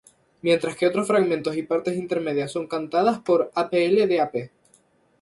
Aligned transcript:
Mientras 0.41 0.75
que 0.75 0.87
otros 0.87 1.05
fragmentos 1.05 1.55
y 1.55 1.61
partes 1.61 1.95
intermedias 1.95 2.51
son 2.51 2.65
cantadas 2.65 3.19
por 3.19 3.51
apl.de.ap. 3.53 4.35